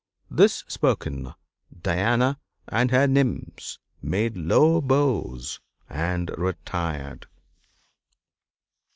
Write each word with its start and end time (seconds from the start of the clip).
This 0.31 0.63
spoken, 0.67 1.31
Diana 1.79 2.39
and 2.67 2.89
her 2.89 3.05
nymphs 3.05 3.77
made 4.01 4.35
low 4.35 4.81
bows 4.81 5.59
and 5.87 6.31
retired. 6.39 7.27